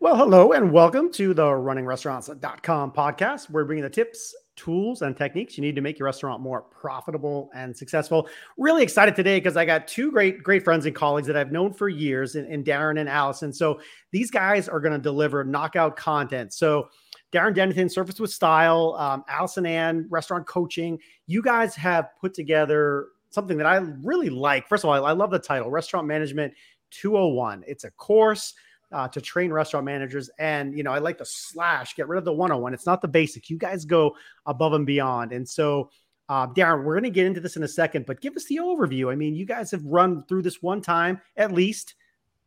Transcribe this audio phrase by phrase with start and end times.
[0.00, 3.50] Well, hello and welcome to the runningrestaurants.com podcast.
[3.50, 7.50] We're bringing the tips, tools, and techniques you need to make your restaurant more profitable
[7.52, 8.28] and successful.
[8.56, 11.72] Really excited today because I got two great, great friends and colleagues that I've known
[11.72, 13.52] for years in, in Darren and Alison.
[13.52, 13.80] So
[14.12, 16.52] these guys are going to deliver knockout content.
[16.52, 16.90] So
[17.32, 21.00] Darren Denington, Service with Style, um, Alison Anne, restaurant coaching.
[21.26, 24.68] You guys have put together something that I really like.
[24.68, 26.54] First of all, I love the title, Restaurant Management
[26.92, 27.64] 201.
[27.66, 28.54] It's a course
[28.92, 30.30] uh, to train restaurant managers.
[30.38, 32.74] And, you know, I like the slash, get rid of the 101.
[32.74, 33.50] It's not the basic.
[33.50, 34.16] You guys go
[34.46, 35.32] above and beyond.
[35.32, 35.90] And so,
[36.28, 38.56] uh, Darren, we're going to get into this in a second, but give us the
[38.56, 39.10] overview.
[39.10, 41.94] I mean, you guys have run through this one time at least.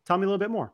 [0.06, 0.72] Tell me a little bit more.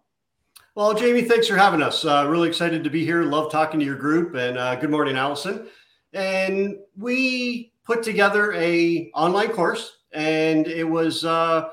[0.75, 2.05] Well, Jaime, thanks for having us.
[2.05, 3.23] Uh, really excited to be here.
[3.23, 4.35] Love talking to your group.
[4.35, 5.67] And uh, good morning, Alison.
[6.13, 11.69] And we put together a online course, and it was uh,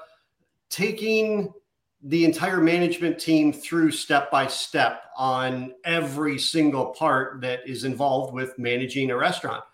[0.71, 1.53] taking
[2.05, 8.35] the entire management team through step by step on every single part that is involved
[8.35, 9.65] with managing a restaurant.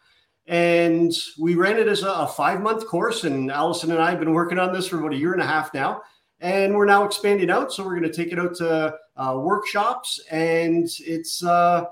[0.47, 3.25] And we ran it as a, five month course.
[3.25, 5.47] And Alison and I have been working on this for about a year and a
[5.47, 6.03] half now.
[6.39, 7.73] And we're now expanding out.
[7.73, 10.21] So we're going to take it out to uh, workshops.
[10.31, 11.87] And it's uh,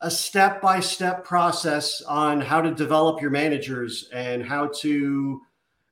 [0.00, 5.42] a step by step process on how to develop your managers and how to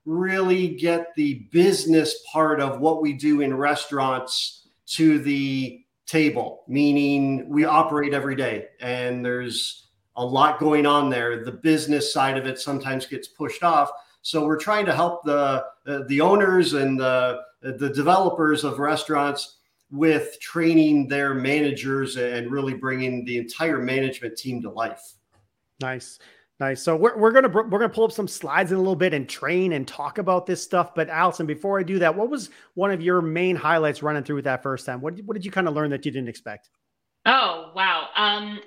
[0.06, 7.48] really get the business part of what we do in restaurants to the table, meaning
[7.48, 11.44] we operate every day and there's a lot going on there.
[11.44, 13.90] The business side of it sometimes gets pushed off.
[14.22, 19.58] So we're trying to help the uh, the owners and the the developers of restaurants
[19.90, 25.14] with training their managers and really bringing the entire management team to life.
[25.80, 26.18] Nice.
[26.58, 26.82] Nice.
[26.82, 29.28] So we're, we're gonna we're gonna pull up some slides in a little bit and
[29.28, 30.94] train and talk about this stuff.
[30.94, 34.36] But Alison, before I do that, what was one of your main highlights running through
[34.36, 35.02] with that first time?
[35.02, 36.70] What what did you kind of learn that you didn't expect?
[37.26, 38.08] Oh wow.
[38.16, 38.60] Um,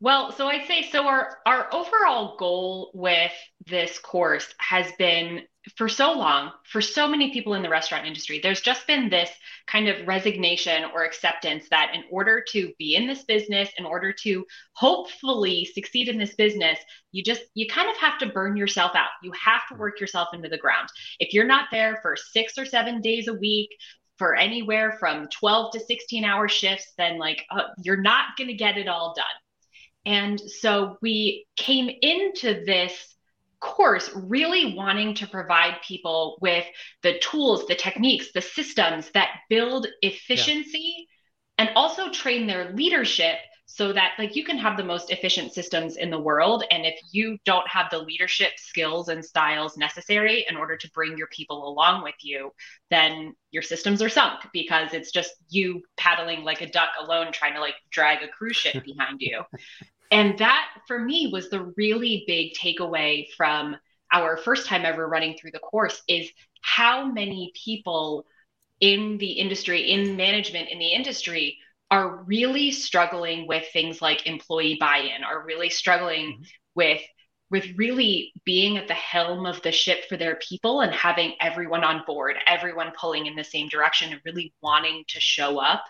[0.00, 1.06] well, so I'd say so.
[1.06, 3.32] Our our overall goal with
[3.66, 5.42] this course has been
[5.76, 9.30] for so long, for so many people in the restaurant industry, there's just been this
[9.66, 14.12] kind of resignation or acceptance that in order to be in this business, in order
[14.12, 16.78] to hopefully succeed in this business,
[17.12, 19.08] you just, you kind of have to burn yourself out.
[19.22, 20.88] You have to work yourself into the ground.
[21.18, 23.70] If you're not there for six or seven days a week,
[24.16, 28.54] for anywhere from 12 to 16 hour shifts, then like uh, you're not going to
[28.54, 29.24] get it all done.
[30.04, 33.14] And so we came into this
[33.60, 36.64] course really wanting to provide people with
[37.02, 41.08] the tools, the techniques, the systems that build efficiency
[41.58, 41.66] yeah.
[41.66, 43.38] and also train their leadership
[43.70, 46.98] so that like you can have the most efficient systems in the world and if
[47.12, 51.68] you don't have the leadership skills and styles necessary in order to bring your people
[51.68, 52.50] along with you
[52.90, 57.52] then your systems are sunk because it's just you paddling like a duck alone trying
[57.52, 59.42] to like drag a cruise ship behind you
[60.10, 63.76] and that for me was the really big takeaway from
[64.12, 66.30] our first time ever running through the course is
[66.62, 68.24] how many people
[68.80, 71.58] in the industry, in management in the industry,
[71.90, 76.42] are really struggling with things like employee buy-in, are really struggling mm-hmm.
[76.74, 77.02] with
[77.50, 81.82] with really being at the helm of the ship for their people and having everyone
[81.82, 85.82] on board, everyone pulling in the same direction and really wanting to show up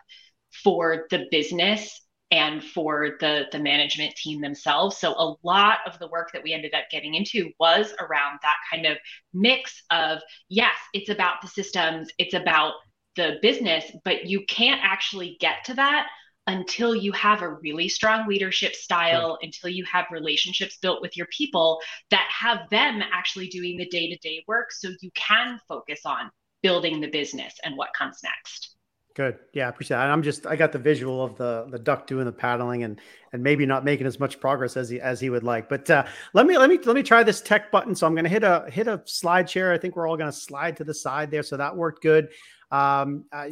[0.63, 2.01] for the business
[2.31, 4.99] and for the the management team themselves.
[4.99, 8.57] So a lot of the work that we ended up getting into was around that
[8.71, 8.99] kind of
[9.33, 12.75] mix of yes it's about the systems it's about
[13.17, 16.07] the business but you can't actually get to that
[16.47, 21.27] until you have a really strong leadership style until you have relationships built with your
[21.37, 26.31] people that have them actually doing the day-to-day work so you can focus on
[26.63, 28.78] building the business and what comes next
[29.19, 29.37] Good.
[29.53, 30.11] Yeah, I appreciate that.
[30.13, 33.01] I'm just I got the visual of the the duck doing the paddling and
[33.33, 35.69] and maybe not making as much progress as he as he would like.
[35.69, 37.97] But uh, let me let me let me try this tech button.
[37.97, 39.73] So I'm going to hit a hit a slide share.
[39.73, 41.43] I think we're all going to slide to the side there.
[41.43, 42.29] So that worked good.
[42.71, 43.49] Um, uh,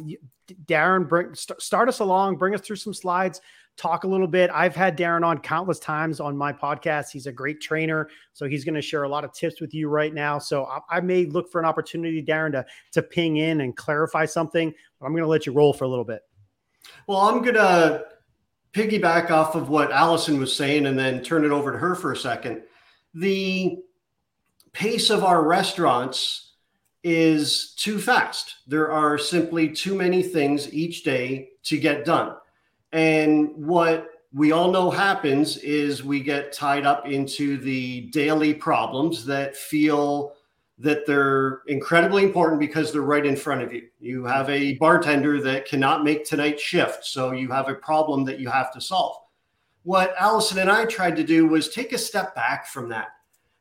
[0.67, 2.37] Darren, bring st- start us along.
[2.37, 3.41] Bring us through some slides
[3.77, 4.49] talk a little bit.
[4.51, 7.11] I've had Darren on countless times on my podcast.
[7.11, 9.87] He's a great trainer, so he's going to share a lot of tips with you
[9.87, 10.39] right now.
[10.39, 14.25] So I, I, may look for an opportunity, Darren, to to ping in and clarify
[14.25, 14.73] something.
[15.01, 16.21] I'm going to let you roll for a little bit.
[17.05, 18.05] Well, I'm going to
[18.73, 22.11] piggyback off of what Alison was saying and then turn it over to her for
[22.11, 22.63] a second.
[23.13, 23.77] The
[24.73, 26.53] pace of our restaurants
[27.03, 28.55] is too fast.
[28.67, 32.35] There are simply too many things each day to get done
[32.91, 39.25] and what we all know happens is we get tied up into the daily problems
[39.25, 40.33] that feel
[40.79, 43.87] that they're incredibly important because they're right in front of you.
[43.99, 48.39] You have a bartender that cannot make tonight's shift, so you have a problem that
[48.39, 49.17] you have to solve.
[49.83, 53.07] What Alison and I tried to do was take a step back from that.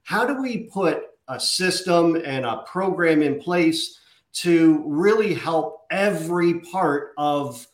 [0.03, 3.99] How do we put a system and a program in place
[4.35, 7.67] to really help every part of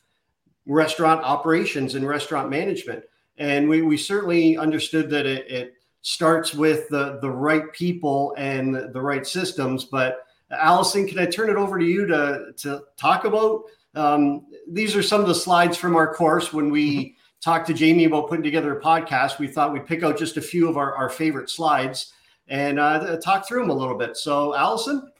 [0.66, 3.02] restaurant operations and restaurant management?
[3.38, 8.74] And we, we certainly understood that it, it starts with the the right people and
[8.74, 9.84] the, the right systems.
[9.84, 13.62] But Alison, can I turn it over to you to to talk about?
[13.94, 17.14] Um, these are some of the slides from our course when we mm-hmm.
[17.42, 19.38] talked to Jaime about putting together a podcast.
[19.38, 22.12] We thought we'd pick out just a few of our, our favorite slides
[22.48, 24.16] and uh, talk through them a little bit.
[24.16, 25.10] So, Alison.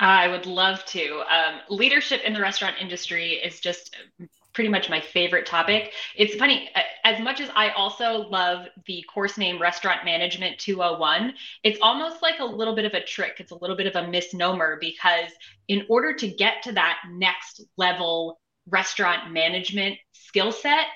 [0.00, 1.20] I would love to.
[1.20, 3.94] Um, leadership in the restaurant industry is just
[4.52, 5.92] pretty much my favorite topic.
[6.16, 6.70] It's funny,
[7.04, 12.40] as much as I also love the course name Restaurant Management 201, it's almost like
[12.40, 13.36] a little bit of a trick.
[13.38, 15.30] It's a little bit of a misnomer because
[15.68, 20.86] in order to get to that next level restaurant management skill set,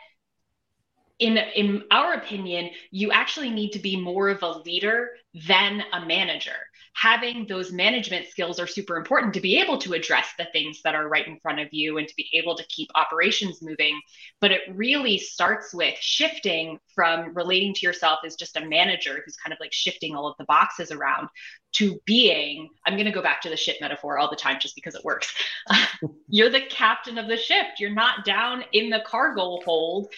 [1.18, 5.10] in in our opinion you actually need to be more of a leader
[5.46, 6.56] than a manager
[6.94, 10.94] having those management skills are super important to be able to address the things that
[10.94, 14.00] are right in front of you and to be able to keep operations moving.
[14.40, 19.36] But it really starts with shifting from relating to yourself as just a manager who's
[19.36, 21.28] kind of like shifting all of the boxes around
[21.74, 24.74] to being i'm going to go back to the ship metaphor all the time just
[24.74, 25.34] because it works.
[26.28, 27.66] You're the captain of the ship.
[27.78, 30.12] You're not down in the cargo hold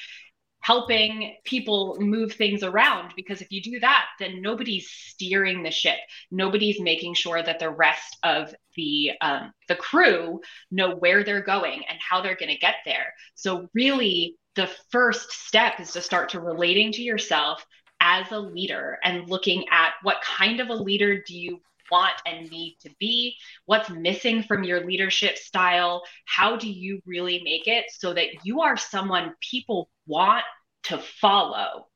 [0.67, 5.97] helping people move things around because if you do that then nobody's steering the ship.
[6.33, 10.41] Nobody's making sure that the rest of the um, the crew
[10.73, 13.15] know where they're going and how they're going to get there.
[13.37, 17.65] So really the first step is to start to relating to yourself
[18.01, 21.61] as a leader and looking at what kind of a leader do you
[21.91, 23.35] want and need to be
[23.67, 28.61] what's missing from your leadership style how do you really make it so that you
[28.61, 30.45] are someone people want
[30.87, 31.87] to follow.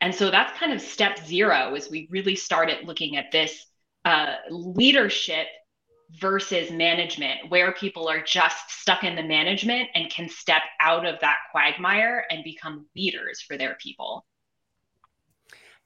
[0.00, 3.66] And so that's kind of step zero as we really started looking at this
[4.04, 5.46] uh, leadership
[6.18, 11.20] versus management, where people are just stuck in the management and can step out of
[11.20, 14.26] that quagmire and become leaders for their people.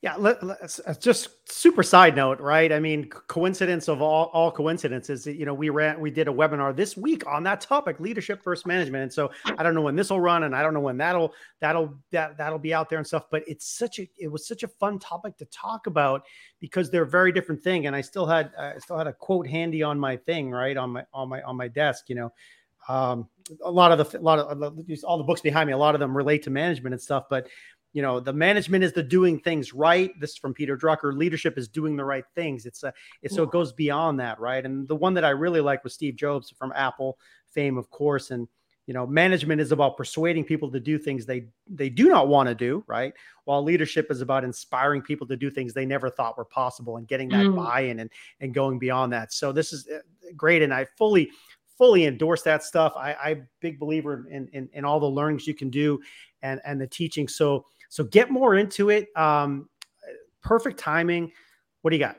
[0.06, 2.72] Yeah, let, us just super side note, right?
[2.72, 5.26] I mean, coincidence of all all coincidences.
[5.26, 8.64] You know, we ran we did a webinar this week on that topic, leadership versus
[8.66, 9.02] management.
[9.02, 11.34] And so I don't know when this will run, and I don't know when that'll
[11.60, 13.24] that'll that that'll be out there and stuff.
[13.32, 16.22] But it's such a it was such a fun topic to talk about
[16.60, 17.88] because they're a very different thing.
[17.88, 20.90] And I still had I still had a quote handy on my thing, right on
[20.90, 22.04] my on my on my desk.
[22.08, 22.32] You know,
[22.88, 23.28] um,
[23.64, 24.62] a lot of the a lot of
[25.02, 27.24] all the books behind me, a lot of them relate to management and stuff.
[27.28, 27.48] But
[27.96, 30.10] you know the management is the doing things right.
[30.20, 31.16] This is from peter drucker.
[31.16, 32.66] Leadership is doing the right things.
[32.66, 34.62] It's a it's so it goes beyond that right?
[34.62, 38.32] And the one that i really like was steve jobs from apple fame of course.
[38.32, 38.48] And
[38.86, 42.50] you know management is about persuading people to do things they they do not want
[42.50, 43.14] to do right?
[43.44, 47.08] While leadership is about inspiring people to do things they never thought were possible and
[47.08, 47.56] getting that mm.
[47.56, 48.10] buy-in and
[48.40, 49.32] and going beyond that.
[49.32, 50.00] So this is uh,
[50.36, 50.60] great.
[50.60, 51.30] And i fully
[51.78, 52.92] fully endorse that stuff.
[52.94, 55.98] I i big believer in, in in all the learnings you can do
[56.42, 57.26] and and the teaching.
[57.26, 57.64] So
[57.96, 59.08] so get more into it.
[59.16, 59.70] Um,
[60.42, 61.32] perfect timing.
[61.80, 62.18] What do you got?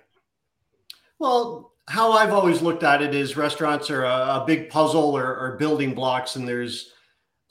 [1.20, 5.38] Well, how I've always looked at it is restaurants are a, a big puzzle or,
[5.38, 6.94] or building blocks, and there's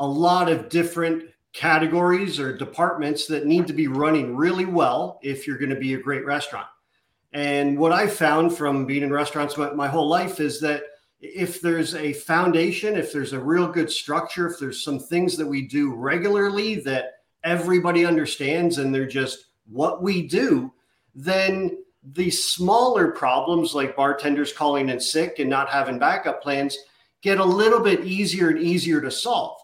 [0.01, 5.47] a lot of different categories or departments that need to be running really well if
[5.47, 6.67] you're going to be a great restaurant.
[7.33, 10.83] And what I found from being in restaurants my, my, whole life is that
[11.21, 15.47] if there's a foundation, if there's a real good structure, if there's some things that
[15.47, 17.16] we do regularly that
[17.47, 20.73] everybody understands and they're just what we do,
[21.15, 21.79] then
[22.13, 26.77] the smaller problems like bartenders calling in sick and not having backup plans
[27.23, 29.57] get a little bit easier and easier to solve.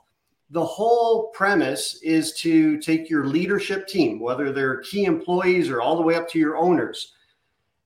[0.50, 5.96] The whole premise is to take your leadership team, whether they're key employees or all
[5.96, 7.12] the way up to your owners,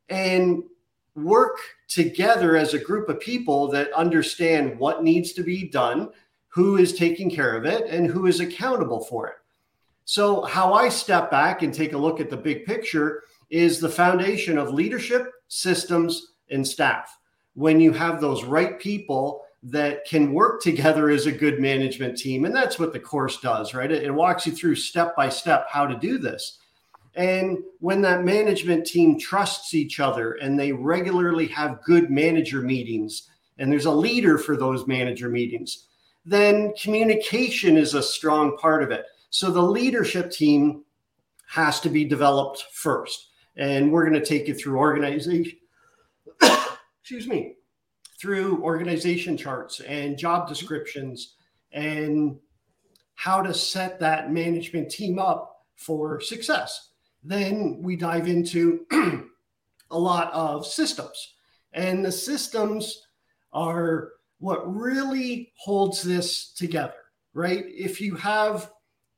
[0.09, 0.63] and
[1.15, 6.11] work together as a group of people that understand what needs to be done,
[6.49, 9.35] who is taking care of it, and who is accountable for it.
[10.09, 13.89] So, how I step back and take a look at the big picture is the
[13.89, 17.19] foundation of leadership, systems, and staff.
[17.55, 22.45] When you have those right people that can work together as a good management team,
[22.45, 23.91] and that's what the course does, right?
[23.91, 26.61] It, it walks you through step by step how to do this.
[27.17, 33.29] And when that management team trusts each other and they regularly have good manager meetings,
[33.59, 35.89] and there's a leader for those manager meetings,
[36.25, 39.07] then communication is a strong part of it
[39.37, 40.83] so the leadership team
[41.47, 43.29] has to be developed first.
[43.55, 45.59] And we're going to take you through organization.
[47.03, 47.57] excuse me,
[48.19, 51.35] through organization charts and job descriptions
[51.71, 52.39] and
[53.15, 56.93] how to set that management team up for success.
[57.23, 58.87] Then we dive into
[59.91, 61.35] a lot of systems.
[61.75, 63.03] And the systems
[63.53, 66.95] are what really holds this together,
[67.35, 67.67] right?
[67.69, 68.71] If you have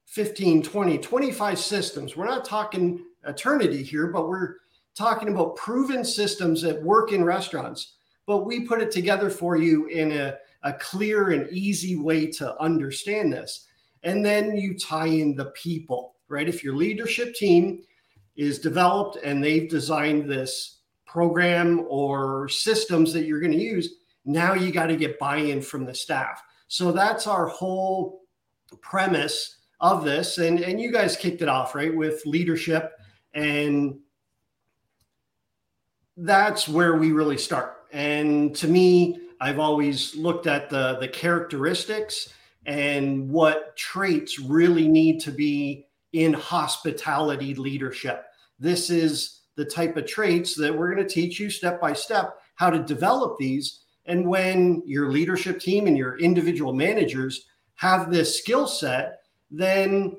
[0.09, 4.57] 15, 20, 25 systems, we're not talking eternity here, but we're
[4.95, 7.97] talking about proven systems that work in restaurants.
[8.27, 12.59] But we put it together for you in a, a clear and easy way to
[12.61, 13.67] understand this.
[14.03, 16.49] And then you tie in the people, right?
[16.49, 17.83] If your leadership team
[18.35, 24.55] is developed and they've designed this program or systems that you're going to use, now
[24.55, 26.43] you got to get buy in from the staff.
[26.67, 28.23] So that's our whole
[28.81, 30.39] premise of this.
[30.39, 32.93] And, and you guys kicked it off, right, with leadership.
[33.35, 33.99] And
[36.17, 37.77] that's where we really start.
[37.93, 42.33] And to me, I've always looked at the, the characteristics
[42.67, 48.25] and what traits really need to be in hospitality leadership.
[48.59, 52.35] This is the type of traits that we're going to teach you step by step
[52.57, 53.81] how to develop these.
[54.07, 59.18] And when your leadership team and your individual managers have this skill set,
[59.51, 60.17] then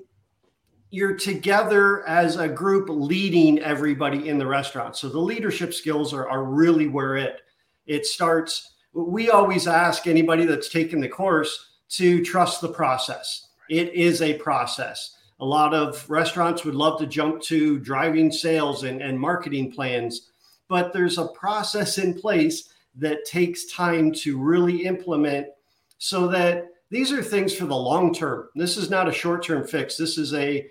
[0.91, 4.95] you're together as a group leading everybody in the restaurant.
[4.95, 7.41] So the leadership skills are, are really where it
[7.85, 8.73] it starts.
[8.93, 13.47] We always ask anybody that's taken the course to trust the process.
[13.69, 15.17] It is a process.
[15.39, 20.29] A lot of restaurants would love to jump to driving sales and, and marketing plans,
[20.67, 25.47] but there's a process in place that takes time to really implement
[25.97, 28.49] so that these are things for the long term.
[28.55, 29.97] This is not a short term fix.
[29.97, 30.67] This is a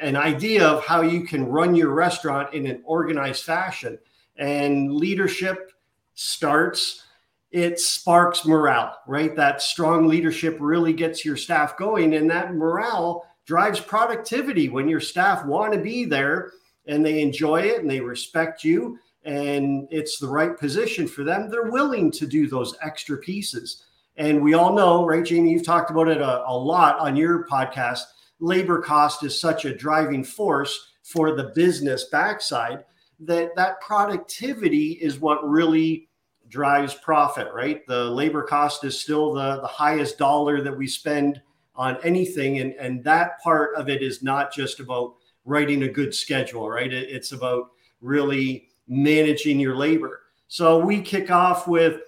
[0.00, 3.98] an idea of how you can run your restaurant in an organized fashion.
[4.38, 5.70] And leadership
[6.14, 7.04] starts,
[7.50, 9.36] it sparks morale, right?
[9.36, 15.00] That strong leadership really gets your staff going, and that morale drives productivity when your
[15.00, 16.52] staff want to be there
[16.86, 21.50] and they enjoy it and they respect you and it's the right position for them,
[21.50, 23.84] they're willing to do those extra pieces.
[24.16, 27.46] And we all know, right, Jaime, you've talked about it a, a lot on your
[27.46, 28.00] podcast.
[28.40, 32.84] Labor cost is such a driving force for the business backside
[33.20, 36.08] that that productivity is what really
[36.48, 37.86] drives profit, right?
[37.86, 41.40] The labor cost is still the, the highest dollar that we spend
[41.74, 42.60] on anything.
[42.60, 46.92] And, and that part of it is not just about writing a good schedule, right?
[46.92, 47.70] It, it's about
[48.00, 50.22] really managing your labor.
[50.48, 52.00] So we kick off with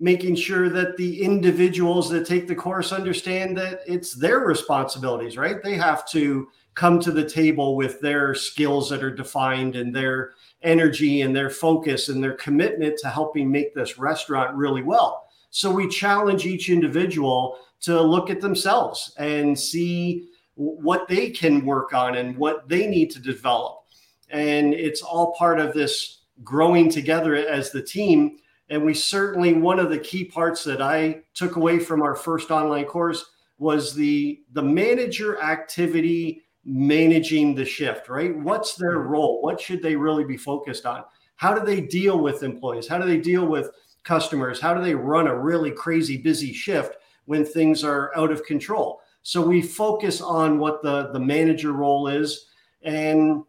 [0.00, 5.62] making sure that the individuals that take the course understand that it's their responsibilities, right?
[5.62, 10.32] They have to come to the table with their skills that are defined and their
[10.62, 15.28] energy and their focus and their commitment to helping make this restaurant really well.
[15.50, 21.92] So we challenge each individual to look at themselves and see what they can work
[21.92, 23.84] on and what they need to develop.
[24.30, 28.38] And it's all part of this growing together as the team.
[28.70, 32.50] And we certainly, one of the key parts that I took away from our first
[32.50, 33.24] online course
[33.58, 38.36] was the, the manager activity managing the shift, right?
[38.38, 39.08] What's their mm-hmm.
[39.08, 39.42] role?
[39.42, 41.04] What should they really be focused on?
[41.36, 42.88] How do they deal with employees?
[42.88, 43.70] How do they deal with
[44.02, 44.60] customers?
[44.60, 46.96] How do they run a really crazy busy shift?
[47.26, 49.00] when things are out of control.
[49.22, 52.46] So we focus on what the, the manager role is.
[52.82, 53.44] And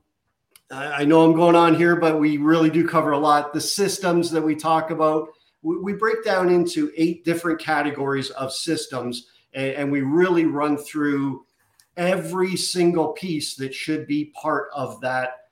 [0.72, 3.54] I know I'm going on here, but we really do cover a lot.
[3.54, 5.30] The systems that we talk about,
[5.62, 11.46] we, break down into eight different categories of systems, and we really run through
[11.98, 15.46] every single piece that should be part of that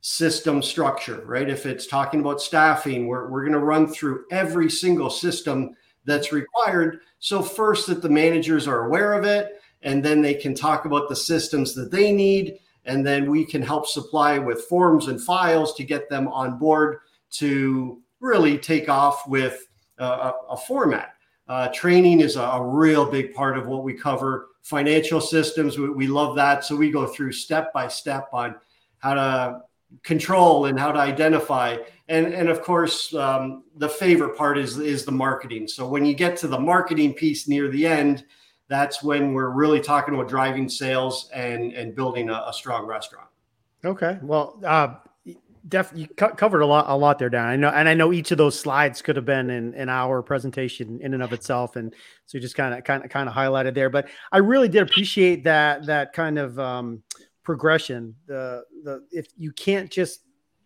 [0.00, 1.48] system structure, right?
[1.48, 6.32] If it's talking about staffing, we're, we're going to run through every single system that's
[6.32, 7.00] required.
[7.18, 11.08] So, first, that the managers are aware of it, and then they can talk about
[11.08, 12.58] the systems that they need.
[12.88, 16.98] And then we can help supply with forms and files to get them on board
[17.32, 19.68] to really take off with
[19.98, 21.14] a, a format.
[21.46, 24.48] Uh, training is a, a, real big part of what we cover.
[24.62, 26.64] Financial systems, we, we love that.
[26.64, 28.54] So we go through step by step on
[28.98, 29.62] how to
[30.02, 31.76] control and how to identify
[32.08, 36.14] and and of course um, the favorite part is is the marketing so when you
[36.14, 38.24] get to the marketing piece near the end
[38.68, 43.28] that's when we're really talking about driving sales and and building a, a strong restaurant.
[43.84, 44.18] Okay.
[44.22, 44.94] Well uh
[45.68, 47.44] def you covered a lot a lot there dan.
[47.44, 50.22] I know and i know each of those slides could have been in an hour
[50.22, 51.94] presentation in and of itself and
[52.24, 53.90] so you just kind of kind of kind of highlighted there.
[53.90, 57.02] But i really did appreciate that that kind of um
[57.48, 58.14] progression.
[58.26, 60.20] The the if you can't just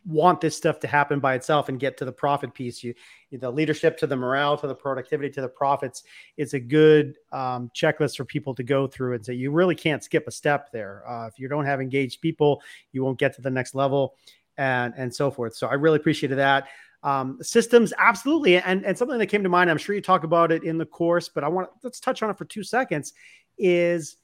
[0.04, 2.82] want this stuff to happen by itself and get to the profit piece.
[2.82, 2.94] You,
[3.30, 6.02] the leadership to the morale to the productivity to the profits.
[6.36, 10.02] It's a good um, checklist for people to go through and say you really can't
[10.02, 11.08] skip a step there.
[11.08, 14.16] Uh, if you don't have engaged people, you won't get to the next level,
[14.58, 15.54] and and so forth.
[15.54, 16.68] So I really appreciated that.
[17.04, 19.70] Um, systems, absolutely, and and something that came to mind.
[19.70, 22.30] I'm sure you talk about it in the course, but I want let's touch on
[22.30, 23.12] it for two seconds.
[23.58, 24.16] Is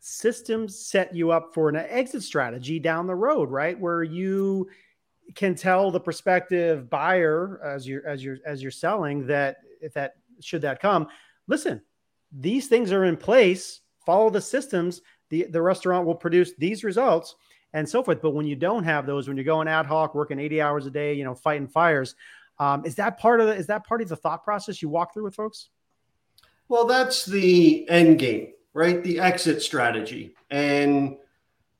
[0.00, 3.78] systems set you up for an exit strategy down the road, right?
[3.78, 4.68] Where you
[5.34, 10.14] can tell the prospective buyer as you're as you're as you're selling that if that
[10.40, 11.08] should that come,
[11.46, 11.82] listen,
[12.32, 13.80] these things are in place.
[14.04, 15.02] Follow the systems.
[15.30, 17.34] The the restaurant will produce these results
[17.72, 18.22] and so forth.
[18.22, 20.90] But when you don't have those, when you're going ad hoc, working 80 hours a
[20.90, 22.14] day, you know, fighting fires,
[22.58, 25.12] um, is that part of the is that part of the thought process you walk
[25.12, 25.68] through with folks?
[26.68, 29.02] Well, that's the end game, right?
[29.02, 30.34] The exit strategy.
[30.50, 31.16] And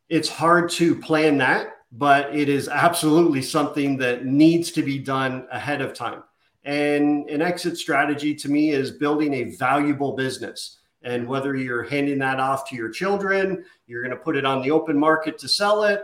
[0.08, 5.46] it's hard to plan that but it is absolutely something that needs to be done
[5.50, 6.22] ahead of time.
[6.64, 10.78] And an exit strategy to me is building a valuable business.
[11.02, 14.62] And whether you're handing that off to your children, you're going to put it on
[14.62, 16.02] the open market to sell it,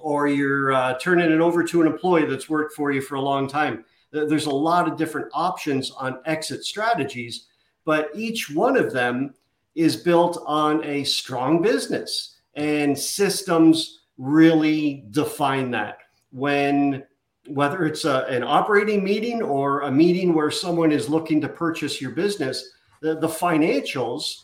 [0.00, 3.20] or you're uh, turning it over to an employee that's worked for you for a
[3.20, 3.84] long time.
[4.12, 7.48] There's a lot of different options on exit strategies,
[7.84, 9.34] but each one of them
[9.74, 15.98] is built on a strong business and systems really define that.
[16.30, 17.04] When
[17.48, 22.00] whether it's a, an operating meeting or a meeting where someone is looking to purchase
[22.00, 24.42] your business the, the financials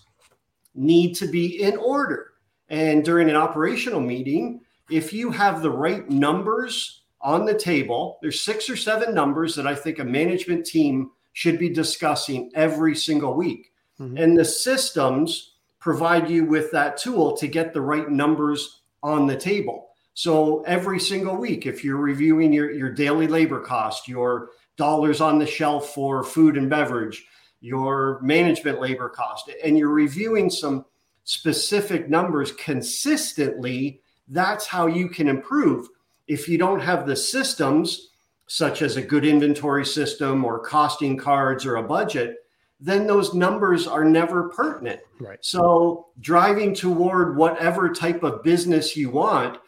[0.75, 2.33] need to be in order.
[2.71, 8.41] And during an operational meeting if you have the right numbers on the table there's
[8.41, 13.35] six or seven numbers that i think a management team should be discussing every single
[13.35, 13.73] week.
[14.01, 14.17] Mm-hmm.
[14.19, 19.37] and the systems provide you with that tool to get the right numbers on the
[19.37, 19.89] table.
[20.15, 25.39] So every single week, if you're reviewing your, your daily labor cost, your dollars on
[25.39, 27.25] the shelf for food and beverage,
[27.61, 30.85] your management labor cost, and you're reviewing some
[31.25, 35.89] specific numbers consistently, that's how you can improve.
[36.29, 38.11] If you don't have the systems,
[38.49, 42.37] such as a good inventory system or costing cards or a budget,
[42.79, 45.01] then those numbers are never pertinent.
[45.21, 45.39] Right.
[45.41, 49.59] So driving toward whatever type of business you want,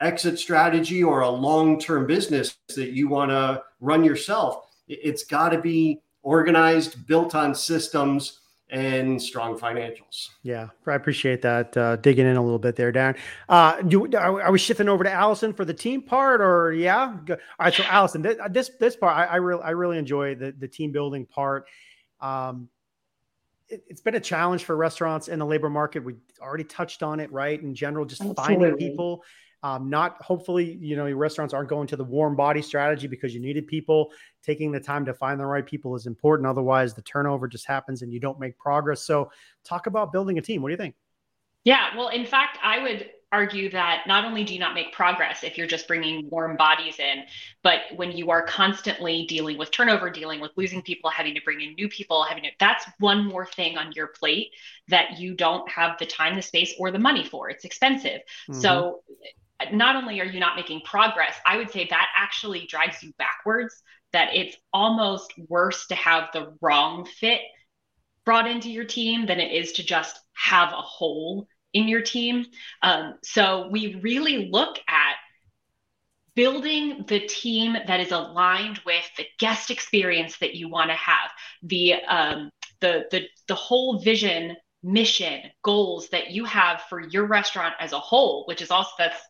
[0.00, 5.60] exit strategy or a long-term business that you want to run yourself, it's got to
[5.60, 10.30] be organized, built on systems and strong financials.
[10.42, 11.76] Yeah, I appreciate that.
[11.76, 13.16] Uh, digging in a little bit there, Darren.
[13.48, 17.16] Uh, do, are, are, we shifting over to Alison for the team part, or yeah?
[17.28, 20.66] All right, so Alison, this this part I, I really I really enjoy the the
[20.66, 21.66] team building part.
[22.26, 22.68] Um,
[23.68, 26.04] it, has been a challenge for restaurants in the labor market.
[26.04, 27.60] We already touched on it, right?
[27.60, 28.44] In general, just Absolutely.
[28.44, 29.24] finding people.
[29.62, 33.34] Um, not hopefully, you know, your restaurants aren't going to the warm body strategy because
[33.34, 34.12] you needed people.
[34.44, 36.46] Taking the time to find the right people is important.
[36.46, 39.02] Otherwise, the turnover just happens and you don't make progress.
[39.02, 39.30] So,
[39.64, 40.62] talk about building a team.
[40.62, 40.94] What do you think?
[41.64, 45.42] Yeah, well, in fact, I would argue that not only do you not make progress
[45.42, 47.24] if you're just bringing warm bodies in,
[47.62, 51.60] but when you are constantly dealing with turnover, dealing with losing people, having to bring
[51.60, 54.52] in new people, having to, that's one more thing on your plate
[54.88, 57.50] that you don't have the time, the space, or the money for.
[57.50, 58.20] It's expensive.
[58.48, 58.60] Mm-hmm.
[58.60, 59.02] So
[59.72, 63.82] not only are you not making progress, I would say that actually drives you backwards,
[64.12, 67.40] that it's almost worse to have the wrong fit
[68.24, 72.46] brought into your team than it is to just have a hole in your team.
[72.82, 75.16] Um, so we really look at
[76.34, 81.30] building the team that is aligned with the guest experience that you want to have,
[81.62, 87.74] the um, the the the whole vision, mission, goals that you have for your restaurant
[87.78, 89.20] as a whole, which is also that's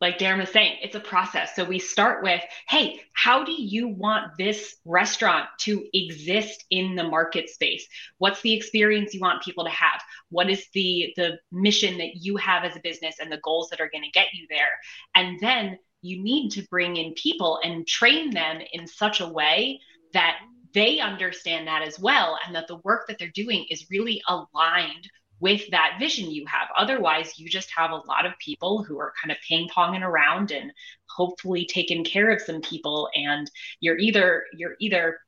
[0.00, 1.54] like Darren was saying, it's a process.
[1.54, 7.04] So we start with, hey, how do you want this restaurant to exist in the
[7.04, 7.86] market space?
[8.18, 10.00] What's the experience you want people to have?
[10.30, 13.80] What is the the mission that you have as a business and the goals that
[13.80, 14.78] are going to get you there?
[15.14, 19.80] And then you need to bring in people and train them in such a way
[20.14, 20.38] that
[20.72, 25.10] they understand that as well and that the work that they're doing is really aligned
[25.40, 26.68] with that vision you have.
[26.76, 30.50] Otherwise, you just have a lot of people who are kind of ping ponging around
[30.50, 30.72] and
[31.06, 33.08] hopefully taking care of some people.
[33.14, 33.50] And
[33.80, 35.18] you're either you're either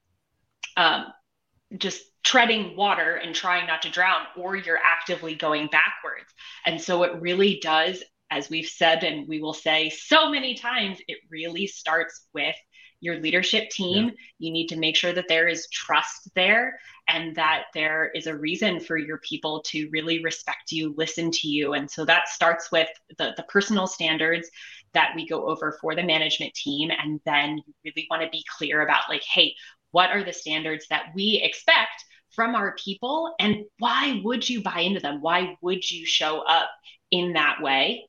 [0.76, 1.06] um,
[1.78, 6.32] just treading water and trying not to drown, or you're actively going backwards.
[6.64, 10.98] And so it really does, as we've said, and we will say so many times,
[11.08, 12.54] it really starts with
[13.02, 14.06] your leadership team.
[14.06, 14.14] Yeah.
[14.38, 18.34] You need to make sure that there is trust there and that there is a
[18.34, 21.74] reason for your people to really respect you, listen to you.
[21.74, 22.88] And so that starts with
[23.18, 24.48] the, the personal standards.
[24.94, 26.90] that we go over for the management team.
[26.90, 29.54] And then you really want to be clear about, like, hey,
[29.90, 33.34] what are the standards that we expect from our people?
[33.38, 35.20] And why would you buy into them?
[35.20, 36.70] Why would you show up
[37.10, 38.08] in that way?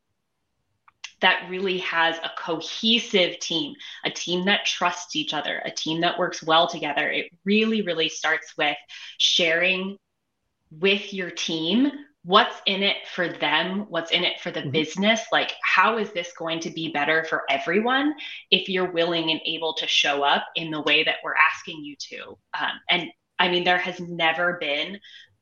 [1.24, 3.74] That really has a cohesive team,
[4.06, 7.10] a team that trusts each other, a team that works well together.
[7.10, 8.78] It really, really starts with
[9.18, 9.98] sharing
[10.70, 11.92] with your team
[12.26, 14.72] what's in it for them what's in it for the mm-hmm.
[14.72, 18.14] business like how is this going to be better for everyone
[18.50, 21.96] if you're willing and able to show up in the way that we're asking you
[21.98, 23.10] to um, and
[23.40, 24.98] i mean there has never been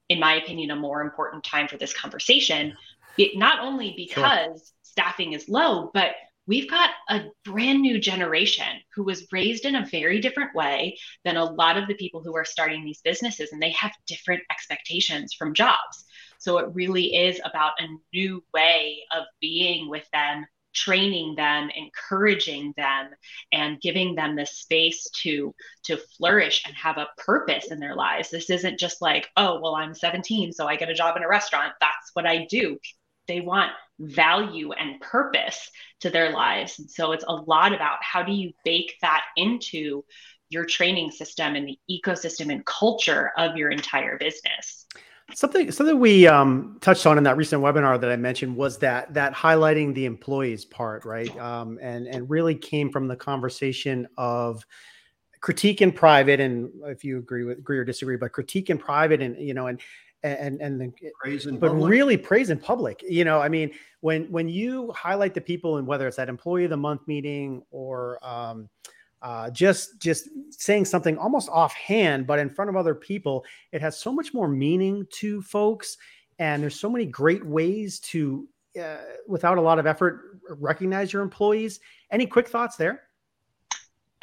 [0.09, 2.75] in my opinion a more important time for this conversation
[3.17, 4.80] it, not only because sure.
[5.01, 6.11] Staffing is low but
[6.47, 11.37] we've got a brand new generation who was raised in a very different way than
[11.37, 15.33] a lot of the people who are starting these businesses and they have different expectations
[15.33, 16.05] from jobs
[16.41, 22.73] so it really is about a new way of being with them, training them, encouraging
[22.75, 23.09] them,
[23.51, 28.31] and giving them the space to to flourish and have a purpose in their lives.
[28.31, 31.27] This isn't just like, oh, well, I'm 17, so I get a job in a
[31.27, 31.73] restaurant.
[31.79, 32.79] That's what I do.
[33.27, 35.69] They want value and purpose
[36.01, 36.79] to their lives.
[36.79, 40.03] And so it's a lot about how do you bake that into
[40.49, 44.85] your training system and the ecosystem and culture of your entire business.
[45.33, 49.13] Something something we um, touched on in that recent webinar that I mentioned was that
[49.13, 51.33] that highlighting the employees part, right?
[51.37, 54.65] Um, and and really came from the conversation of
[55.39, 59.21] critique in private, and if you agree with agree or disagree, but critique in private,
[59.21, 59.79] and you know, and
[60.23, 61.89] and and the, praise in but public.
[61.89, 63.03] really praise in public.
[63.07, 66.65] You know, I mean, when when you highlight the people, and whether it's that employee
[66.65, 68.69] of the month meeting or um,
[69.21, 73.97] uh, just just saying something almost offhand, but in front of other people, it has
[73.97, 75.97] so much more meaning to folks,
[76.39, 78.47] and there's so many great ways to,
[78.81, 81.79] uh, without a lot of effort, recognize your employees.
[82.11, 83.03] Any quick thoughts there?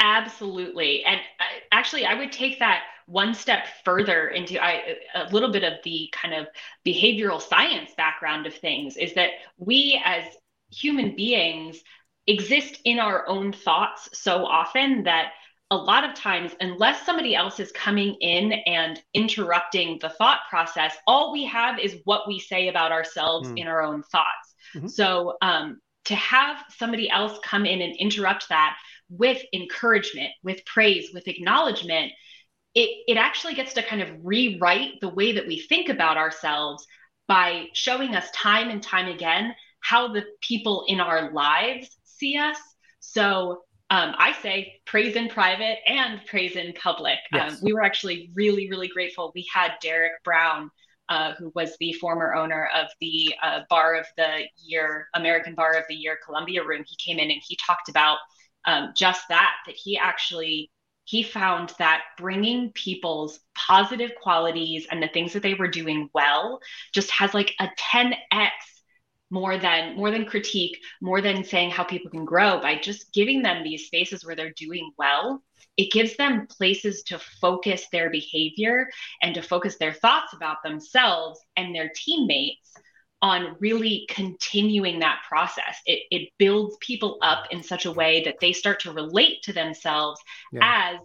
[0.01, 5.51] Absolutely, and uh, actually, I would take that one step further into I, a little
[5.51, 6.47] bit of the kind of
[6.87, 8.97] behavioral science background of things.
[8.97, 10.25] Is that we as
[10.71, 11.83] human beings
[12.27, 15.33] exist in our own thoughts so often that
[15.71, 20.95] a lot of times, unless somebody else is coming in and interrupting the thought process,
[21.07, 23.59] all we have is what we say about ourselves mm.
[23.59, 24.55] in our own thoughts.
[24.75, 24.89] Mm-hmm.
[24.89, 28.79] So, um, to have somebody else come in and interrupt that
[29.11, 32.13] with encouragement, with praise, with acknowledgement,
[32.79, 36.87] it, it actually gets to kind of rewrite the way that we think about ourselves
[37.27, 42.57] by showing us time and time again how the people in our lives see us.
[43.01, 47.19] So um, I say praise in private and praise in public.
[47.33, 47.53] Um, yes.
[47.55, 49.33] Um, we were actually really, really grateful.
[49.35, 50.71] We had Derek Brown,
[51.09, 55.73] uh, who was the former owner of the uh, Bar of the Year, American Bar
[55.73, 56.85] of the Year Columbia Room.
[56.87, 58.19] He came in and he talked about
[58.67, 60.71] um, just that, that he actually
[61.09, 66.61] he found that bringing people's positive qualities and the things that they were doing well
[66.93, 68.51] just has like a 10x
[69.31, 72.61] more than more than critique more than saying how people can grow.
[72.61, 75.43] By just giving them these spaces where they're doing well
[75.79, 78.89] it gives them places to focus their behavior
[79.23, 82.75] and to focus their thoughts about themselves and their teammates
[83.21, 85.81] on really continuing that process.
[85.87, 89.53] It, it builds people up in such a way that they start to relate to
[89.53, 90.21] themselves
[90.53, 90.93] yeah.
[90.95, 91.01] as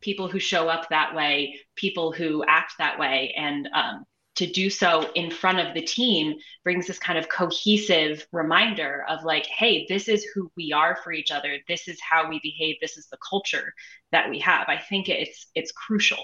[0.00, 3.34] people who show up that way people who act that way.
[3.36, 4.04] And um,
[4.36, 9.24] to do so in front of the team brings this kind of cohesive reminder of
[9.24, 11.58] like hey this is who we are for each other.
[11.66, 12.76] This is how we behave.
[12.80, 13.72] This is the culture
[14.12, 14.68] that we have.
[14.68, 16.18] I think it's it's crucial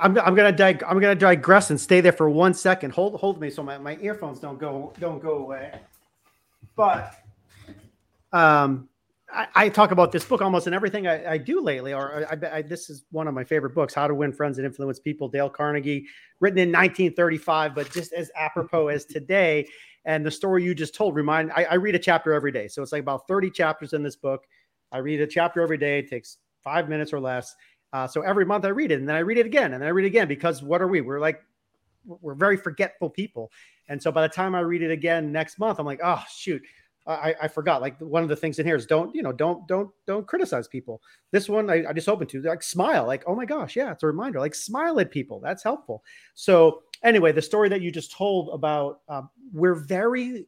[0.00, 2.92] I'm, I'm gonna dig, I'm gonna digress and stay there for one second.
[2.92, 5.78] Hold hold me so my, my earphones don't go don't go away.
[6.74, 7.14] But
[8.32, 8.88] um,
[9.32, 12.62] I, I, talk about this book almost in everything I, I do lately, or I,
[12.62, 15.50] this is one of my favorite books, How to Win Friends and Influence People, Dale
[15.50, 16.06] Carnegie,
[16.40, 19.66] written in 1935, but just as apropos as today.
[20.04, 22.92] And the story you just told remind I, read a chapter every day, so it's
[22.92, 24.44] like about 30 chapters in this book.
[24.92, 25.98] I read a chapter every day.
[25.98, 27.54] It takes five minutes or less.
[27.92, 29.88] Uh, so every month I read it, and then I read it again, and then
[29.88, 31.00] I read it again because what are we?
[31.00, 31.42] We're like
[32.04, 33.50] we're very forgetful people,
[33.88, 36.62] and so by the time I read it again next month, I'm like, oh shoot,
[37.08, 37.80] I, I forgot.
[37.80, 40.68] Like one of the things in here is don't, you know, don't, don't, don't criticize
[40.68, 41.00] people.
[41.30, 44.02] This one I, I just opened to like smile, like, oh my gosh, yeah, it's
[44.02, 44.38] a reminder.
[44.38, 45.40] Like smile at people.
[45.40, 46.04] That's helpful.
[46.34, 50.46] So anyway, the story that you just told about um, we're very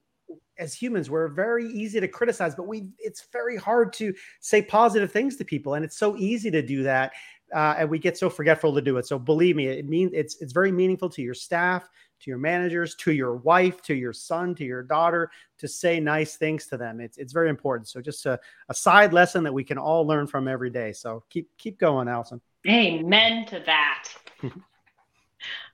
[0.61, 5.11] as humans we're very easy to criticize but we it's very hard to say positive
[5.11, 7.13] things to people and it's so easy to do that
[7.55, 10.41] uh, and we get so forgetful to do it so believe me it means it's
[10.41, 11.89] it's very meaningful to your staff
[12.21, 16.37] to your managers, to your wife, to your son, to your daughter, to say nice
[16.37, 17.01] things to them.
[17.01, 17.89] It's it's very important.
[17.89, 20.93] So just a, a side lesson that we can all learn from every day.
[20.93, 22.41] So keep keep going, Alison.
[22.69, 24.09] Amen to that.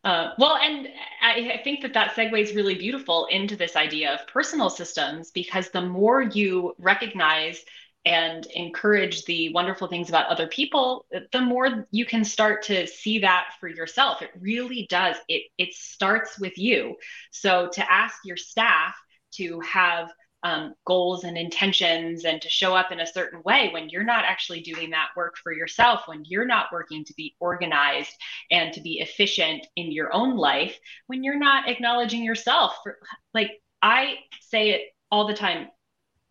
[0.06, 0.86] Uh, well, and
[1.20, 5.70] I, I, think that that segues really beautiful into this idea of personal systems because
[5.70, 7.60] the more you recognize
[8.04, 13.18] and encourage the wonderful things about other people, the more you can start to see
[13.18, 14.22] that for yourself.
[14.22, 15.16] It really does.
[15.28, 16.94] It it starts with you.
[17.32, 18.94] So to ask your staff
[19.32, 20.12] to have
[20.46, 24.24] um, goals and intentions and to show up in a certain way when you're not
[24.24, 28.12] actually doing that work for yourself, when you're not working to be organized
[28.52, 30.78] and to be efficient in your own life,
[31.08, 32.76] when you're not acknowledging yourself.
[32.84, 32.96] For,
[33.34, 35.66] like I say it all the time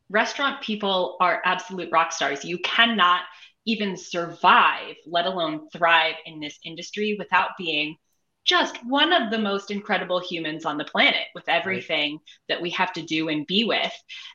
[0.10, 2.46] restaurant people are absolute rock stars.
[2.46, 3.24] You cannot
[3.66, 7.98] even survive, let alone thrive in this industry without being
[8.46, 12.22] just one of the most incredible humans on the planet with everything right.
[12.48, 13.92] that we have to do and be with.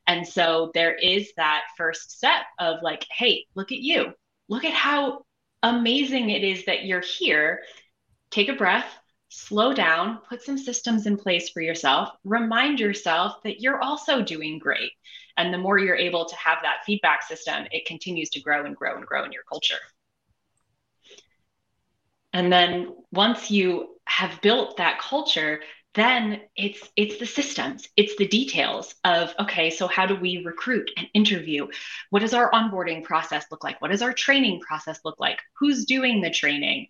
[0.06, 4.12] And so there is that first step of like, hey, look at you.
[4.48, 5.24] Look at how
[5.62, 7.62] amazing it is that you're here.
[8.30, 8.86] Take a breath,
[9.28, 14.58] slow down, put some systems in place for yourself, remind yourself that you're also doing
[14.58, 14.90] great.
[15.36, 18.74] And the more you're able to have that feedback system, it continues to grow and
[18.74, 19.78] grow and grow in your culture.
[22.32, 25.60] And then once you have built that culture,
[25.94, 30.90] then it's it's the systems it's the details of okay so how do we recruit
[30.96, 31.66] and interview?
[32.10, 33.80] What does our onboarding process look like?
[33.80, 35.38] What does our training process look like?
[35.58, 36.88] Who's doing the training?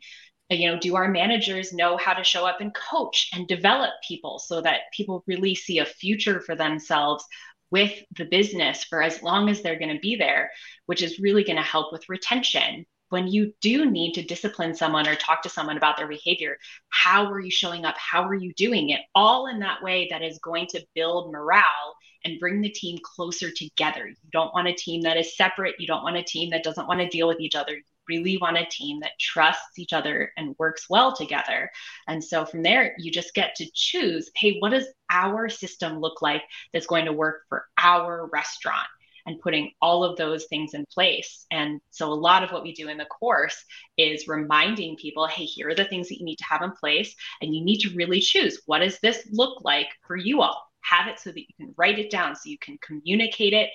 [0.51, 3.91] Uh, you know do our managers know how to show up and coach and develop
[4.07, 7.25] people so that people really see a future for themselves
[7.71, 10.51] with the business for as long as they're going to be there
[10.87, 15.07] which is really going to help with retention when you do need to discipline someone
[15.07, 16.57] or talk to someone about their behavior
[16.91, 17.97] how are you showing up?
[17.97, 19.01] How are you doing it?
[19.15, 23.51] All in that way that is going to build morale and bring the team closer
[23.51, 24.07] together.
[24.07, 25.77] You don't want a team that is separate.
[25.79, 27.73] You don't want a team that doesn't want to deal with each other.
[27.73, 31.71] You really want a team that trusts each other and works well together.
[32.07, 36.21] And so from there, you just get to choose hey, what does our system look
[36.21, 36.43] like
[36.73, 38.87] that's going to work for our restaurant?
[39.27, 41.47] And putting all of those things in place.
[41.51, 43.65] And so, a lot of what we do in the course
[43.97, 47.15] is reminding people hey, here are the things that you need to have in place.
[47.41, 50.63] And you need to really choose what does this look like for you all?
[50.83, 53.71] Have it so that you can write it down, so you can communicate it.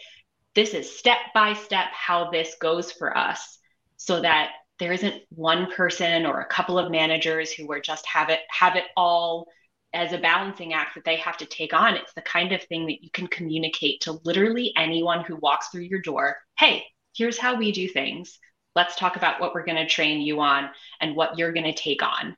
[0.55, 3.59] This is step by step how this goes for us
[3.97, 8.29] so that there isn't one person or a couple of managers who are just have
[8.29, 9.47] it have it all
[9.95, 12.85] as a balancing act that they have to take on it's the kind of thing
[12.85, 16.83] that you can communicate to literally anyone who walks through your door hey
[17.15, 18.39] here's how we do things
[18.75, 20.69] let's talk about what we're going to train you on
[21.01, 22.35] and what you're going to take on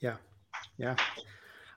[0.00, 0.16] yeah
[0.78, 0.96] yeah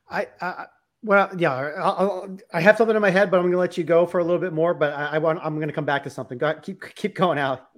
[0.09, 0.65] i, I
[1.01, 3.85] well, yeah, I'll, i have something in my head, but I'm going to let you
[3.85, 4.73] go for a little bit more.
[4.73, 6.37] But I, I want, I'm going to come back to something.
[6.37, 7.69] Go ahead, keep keep going out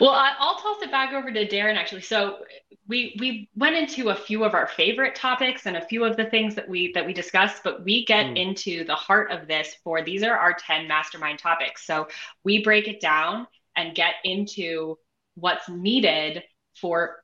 [0.00, 2.02] well, I'll toss it back over to Darren actually.
[2.02, 2.38] So
[2.86, 6.26] we we went into a few of our favorite topics and a few of the
[6.26, 8.36] things that we that we discussed, but we get mm.
[8.36, 11.86] into the heart of this for these are our 10 mastermind topics.
[11.86, 12.08] So
[12.42, 14.98] we break it down and get into
[15.34, 16.42] what's needed
[16.80, 17.22] for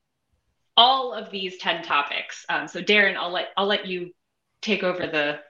[0.76, 2.46] all of these 10 topics.
[2.48, 4.12] Um, so Darren, I'll let I'll let you
[4.62, 5.40] take over the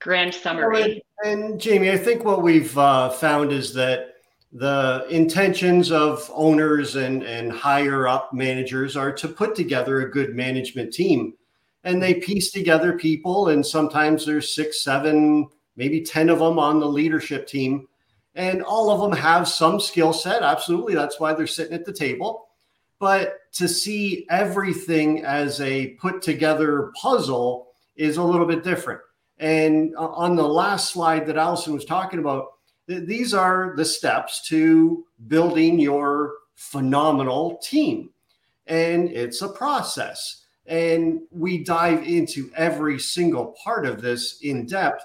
[0.00, 1.02] grand summary.
[1.22, 4.14] and, and Jaime, I think what we've uh, found is that
[4.52, 10.34] the intentions of owners and, and higher up managers are to put together a good
[10.34, 11.34] management team.
[11.84, 16.80] And they piece together people, and sometimes there's six, seven, maybe 10 of them on
[16.80, 17.86] the leadership team.
[18.34, 20.42] And all of them have some skill set.
[20.42, 20.94] Absolutely.
[20.94, 22.48] That's why they're sitting at the table.
[22.98, 29.00] But to see everything as a put together puzzle is a little bit different.
[29.38, 32.48] And uh, on the last slide that Alison was talking about,
[32.98, 38.10] these are the steps to building your phenomenal team.
[38.66, 40.44] And it's a process.
[40.66, 45.04] And we dive into every single part of this in depth,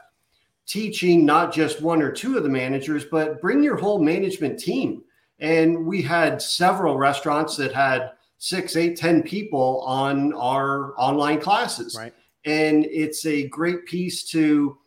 [0.65, 5.03] teaching not just one or two of the managers, but bring your whole management team.
[5.39, 11.95] And we had several restaurants that had six, eight, ten people on our online classes.
[11.97, 12.13] Right.
[12.45, 14.77] And it's a great piece to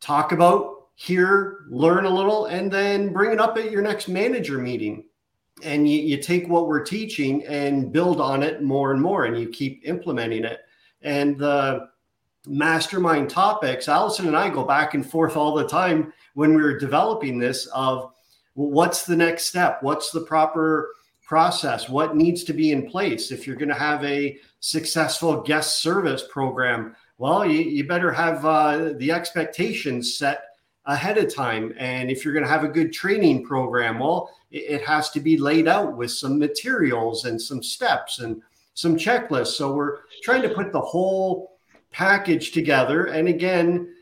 [0.00, 4.58] talk about hear, learn a little, and then bring it up at your next manager
[4.58, 5.04] meeting.
[5.62, 9.38] And you, you take what we're teaching and build on it more and more, and
[9.38, 10.60] you keep implementing it.
[11.02, 11.88] And the
[12.46, 16.78] mastermind topics, Alison and I go back and forth all the time when we were
[16.78, 18.12] developing this of
[18.54, 19.82] what's the next step?
[19.82, 20.90] What's the proper
[21.32, 23.30] process, what needs to be in place.
[23.30, 28.44] If you're going to have a successful guest service program, well, you, you better have
[28.44, 30.42] uh, the expectations set
[30.86, 31.72] ahead of time.
[31.78, 35.20] And if you're going to have a good training program, well, it, it has to
[35.20, 38.42] be laid out with some materials and some steps and
[38.74, 39.54] some checklists.
[39.54, 41.58] So we're trying to put the whole
[41.90, 43.06] package together.
[43.06, 43.94] And again,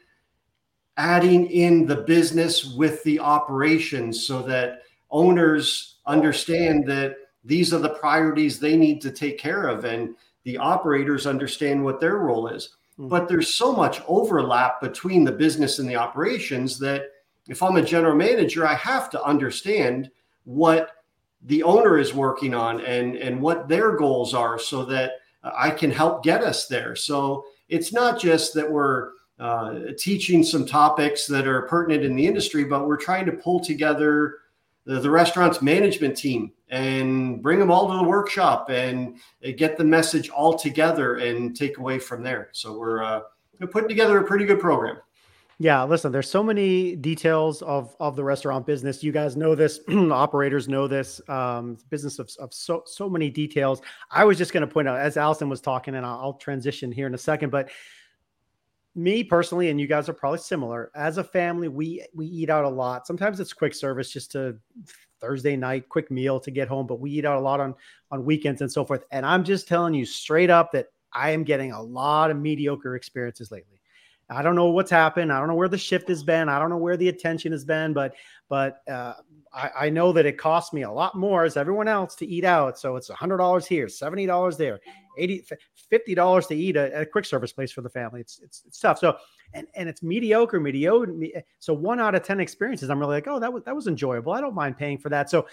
[0.97, 7.89] adding in the business with the operations so that owners understand that these are the
[7.89, 10.15] priorities they need to take care of and
[10.45, 12.77] the operators understand what their role is.
[13.09, 17.05] But there's so much overlap between the business and the operations that
[17.49, 20.11] if i'm a general manager i have to understand
[20.45, 20.91] what
[21.43, 25.91] the owner is working on and and what their goals are so that i can
[25.91, 26.95] help get us there.
[26.95, 32.27] So it's not just that we're uh, teaching some topics that are pertinent in the
[32.27, 34.35] industry but we're trying to pull together
[34.91, 39.19] the, the restaurant's management team and bring them all to the workshop and
[39.57, 42.49] get the message all together and take away from there.
[42.51, 43.21] So we're, uh,
[43.61, 44.97] we're putting together a pretty good program.
[45.61, 49.03] Yeah, listen, there's so many details of of the restaurant business.
[49.03, 53.83] You guys know this, operators know this, um, business of, of so so many details.
[54.11, 56.91] I was just going to point out as Alison was talking, and I'll, I'll transition
[56.91, 57.69] here in a second, but
[58.95, 60.91] me personally, and you guys are probably similar.
[60.95, 63.07] As a family, we we eat out a lot.
[63.07, 64.57] Sometimes it's quick service, just to
[65.21, 67.75] Thursday night quick meal to get home, but we eat out a lot on
[68.11, 69.05] on weekends and so forth.
[69.11, 72.97] And I'm just telling you straight up that I am getting a lot of mediocre
[72.97, 73.81] experiences lately.
[74.29, 75.33] I don't know what's happened.
[75.33, 76.49] I don't know where the shift has been.
[76.49, 78.15] I don't know where the attention has been, but
[78.49, 79.15] but uh,
[79.53, 82.45] I, I, know that it costs me a lot more as everyone else to eat
[82.45, 82.79] out.
[82.79, 84.81] So it's $100 here, $70 there,
[85.19, 85.45] 80
[85.93, 88.21] $50 to eat at a quick service place for the family.
[88.21, 88.99] It's, it's, it's tough.
[88.99, 89.17] So,
[89.53, 91.13] and, and it's mediocre, mediocre.
[91.35, 93.89] Eh, so one out of 10 experiences, I'm really like, oh, that was, that was
[93.89, 94.33] enjoyable.
[94.33, 95.29] I don't mind paying for that.
[95.31, 95.47] So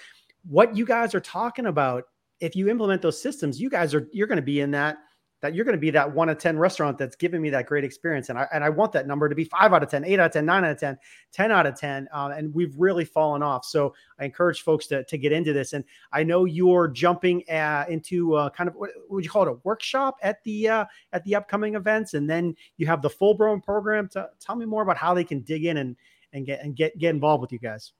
[0.48, 2.06] what you guys are talking about,
[2.40, 4.98] if you implement those systems, you guys are, you're going to be in that
[5.42, 7.84] that you're going to be that one of 10 restaurant that's giving me that great
[7.84, 8.30] experience.
[8.30, 10.28] And I, and I want that number to be five out of 10, eight out
[10.28, 10.98] of 10, nine out of 10,
[11.32, 12.08] 10 out of 10.
[12.12, 13.64] Um, and we've really fallen off.
[13.64, 15.74] So I encourage folks to, to get into this.
[15.74, 19.50] And I know you're jumping uh, into uh, kind of, what would you call it?
[19.50, 22.16] A workshop at the, uh, at the upcoming events.
[22.16, 25.24] And then you have the full blown program to tell me more about how they
[25.24, 25.96] can dig in and,
[26.34, 27.94] and get, and get, get involved with you guys.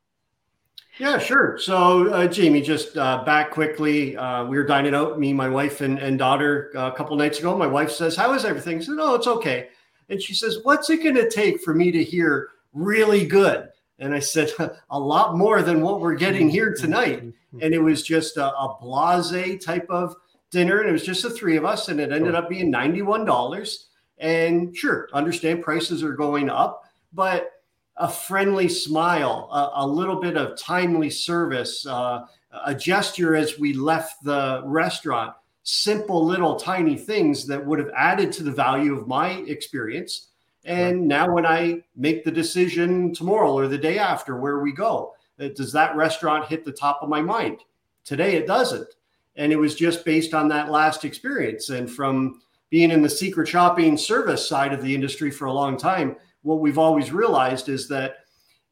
[1.00, 1.60] Yeah, sure.
[1.60, 5.82] So, uh, Jaime, just uh, back quickly, uh, we were dining out, me, my wife,
[5.82, 7.56] and, and daughter uh, a couple nights ago.
[7.56, 8.78] My wife says, How is everything?
[8.78, 9.70] I said, Oh, it's okay.
[10.10, 13.70] And she says, What's it going to take for me to hear really good?
[14.00, 14.50] And I said,
[14.90, 17.22] A lot more than what we're getting here tonight.
[17.62, 20.16] And it was just a, a blase type of
[20.50, 20.80] dinner.
[20.80, 21.90] And it was just the three of us.
[21.90, 23.78] And it ended up being $91.
[24.18, 27.52] And sure, understand prices are going up, but
[27.98, 32.26] a friendly smile, a, a little bit of timely service, uh,
[32.66, 35.34] a gesture as we left the restaurant,
[35.64, 40.30] simple little tiny things that would have added to the value of my experience.
[40.64, 41.08] And right.
[41.08, 45.50] now, when I make the decision tomorrow or the day after where we go, uh,
[45.56, 47.60] does that restaurant hit the top of my mind?
[48.06, 48.96] Today, it doesn't.
[49.36, 51.70] And it was just based on that last experience.
[51.70, 55.78] And from being in the secret shopping service side of the industry for a long
[55.78, 58.18] time, what we've always realized is that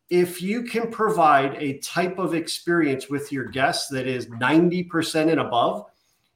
[0.10, 5.40] if you can provide a type of experience with your guests that is 90% and
[5.40, 5.86] above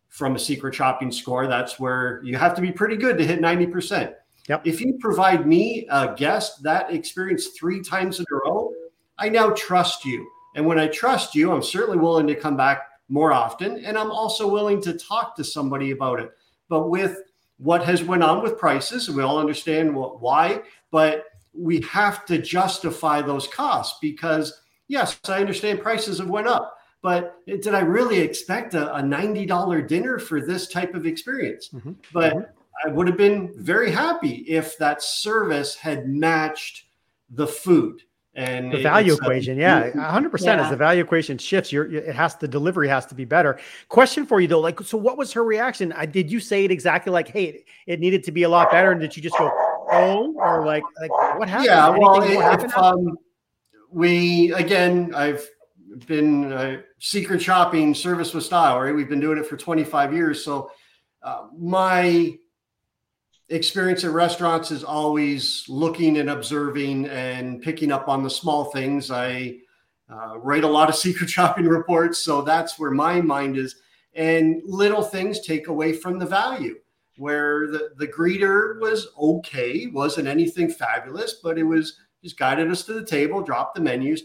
[0.08, 3.40] from a secret shopping score, that's where you have to be pretty good to hit
[3.40, 4.14] 90%.
[4.48, 4.66] Yep.
[4.66, 8.74] If you provide me a guest that experience three times in a row,
[9.20, 10.28] I now trust you.
[10.56, 13.86] And when I trust you, I'm certainly willing to come back more often.
[13.86, 16.32] And I'm also willing to talk to somebody about it.
[16.68, 17.20] But with
[17.60, 22.38] what has went on with prices, we all understand what, why, but we have to
[22.38, 28.20] justify those costs because yes, I understand prices have went up, but did I really
[28.20, 31.70] expect a, a $90 dinner for this type of experience?
[31.70, 31.94] Mm-hmm.
[32.14, 32.52] But mm-hmm.
[32.86, 36.86] I would have been very happy if that service had matched
[37.30, 38.02] the food
[38.40, 40.64] and the value equation yeah 100% yeah.
[40.64, 43.60] as the value equation shifts your it has the delivery has to be better.
[43.90, 45.92] Question for you though like so what was her reaction?
[45.94, 48.92] I, did you say it exactly like hey it needed to be a lot better
[48.92, 49.52] and did you just go
[49.92, 51.68] oh or like like what happened?
[51.68, 53.18] Yeah well if, um,
[53.92, 55.48] we again i've
[56.06, 58.96] been uh, secret shopping service with style right?
[58.96, 60.72] We've been doing it for 25 years so
[61.24, 62.38] uh, my
[63.50, 69.12] experience at restaurants is always looking and observing and picking up on the small things.
[69.12, 69.58] I
[70.10, 73.76] uh, write a lot of secret shopping reports, so that's where my mind is.
[74.14, 76.76] And little things take away from the value.
[77.18, 82.84] Where the, the greeter was okay, wasn't anything fabulous, but it was just guided us
[82.86, 84.24] to the table, dropped the menus,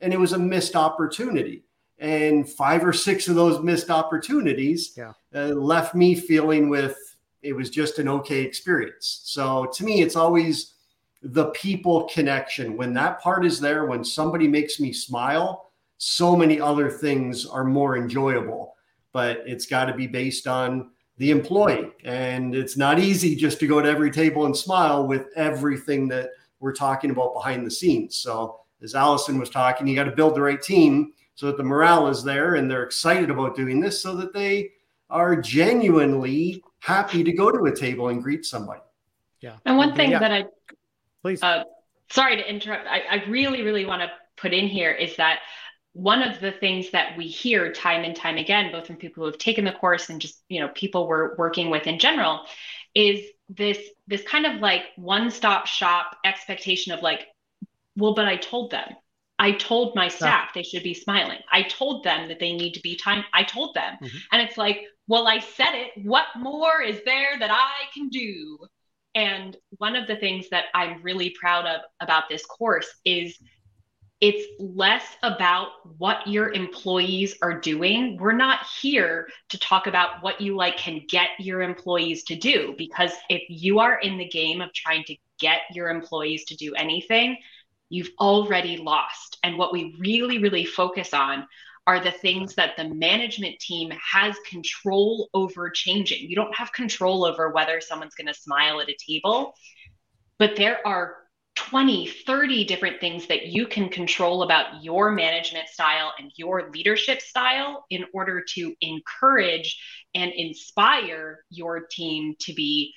[0.00, 1.62] and it was a missed opportunity.
[1.98, 5.12] And five or six of those missed opportunities yeah.
[5.32, 6.96] uh, left me feeling with
[7.42, 9.22] it was just an okay experience.
[9.24, 10.74] So to me, it's always
[11.22, 12.76] the people connection.
[12.76, 17.64] When that part is there, when somebody makes me smile, so many other things are
[17.64, 18.74] more enjoyable.
[19.12, 21.92] But it's got to be based on the employee.
[22.04, 26.30] And it's not easy just to go to every table and smile with everything that
[26.60, 28.16] we're talking about behind the scenes.
[28.16, 31.62] So, as Alison was talking, you got to build the right team so that the
[31.62, 34.70] morale is there and they're excited about doing this so that they
[35.08, 38.80] are genuinely happy to go to a table and greet somebody.
[39.40, 39.56] Yeah.
[39.64, 40.18] And one thing yeah.
[40.18, 40.44] that I,
[41.22, 41.64] please, uh,
[42.10, 45.38] sorry to interrupt, I, I really, really want to put in here is that
[45.92, 49.30] one of the things that we hear time and time again, both from people who
[49.30, 52.40] have taken the course and just, you know, people we're working with in general,
[52.94, 53.78] is this
[54.08, 57.28] this kind of like one-stop shop expectation of like,
[57.96, 58.88] well, but I told them.
[59.38, 61.38] I told my staff they should be smiling.
[61.50, 63.24] I told them that they need to be time.
[63.32, 63.94] I told them.
[64.00, 64.16] Mm-hmm.
[64.30, 65.90] And it's like, well, I said it.
[66.04, 68.58] What more is there that I can do?
[69.14, 73.36] And one of the things that I'm really proud of about this course is
[74.22, 78.16] it's less about what your employees are doing.
[78.18, 82.76] We're not here to talk about what you like can get your employees to do
[82.78, 86.72] because if you are in the game of trying to get your employees to do
[86.74, 87.36] anything,
[87.92, 89.38] you've already lost.
[89.44, 91.46] And what we really, really focus on
[91.86, 96.28] are the things that the management team has control over changing.
[96.28, 99.54] You don't have control over whether someone's going to smile at a table,
[100.38, 101.16] but there are
[101.56, 107.20] 20, 30 different things that you can control about your management style and your leadership
[107.20, 109.78] style in order to encourage
[110.14, 112.94] and inspire your team to be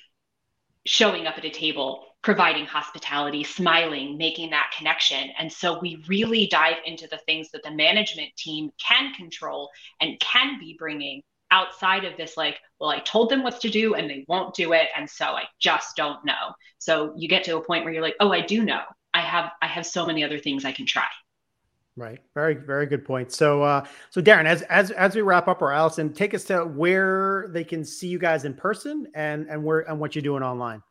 [0.86, 5.30] showing up at a table, providing hospitality, smiling, making that connection.
[5.38, 9.70] And so we really dive into the things that the management team can control
[10.00, 11.22] and can be bringing
[11.52, 14.72] outside of this like well i told them what to do and they won't do
[14.72, 14.88] it.
[14.96, 16.52] And so i just don't know.
[16.78, 18.82] So you get to a point where you're like oh i do know.
[19.14, 21.06] I have i have so many other things i can try.
[21.94, 22.18] Right.
[22.34, 23.30] Very very good point.
[23.30, 26.64] So uh so darren as as as we wrap up or alison take us to
[26.64, 30.42] where they can see you guys in person and and where and what you're doing
[30.42, 30.82] online